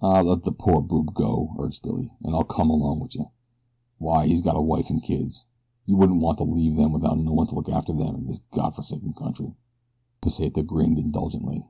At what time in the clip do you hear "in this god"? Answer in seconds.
8.16-8.74